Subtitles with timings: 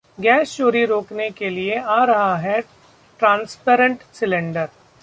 [0.17, 2.59] gas चोरी रोकने के लिए आ रहा है
[3.19, 4.67] ट्रांसपेरेंट सिलेंडर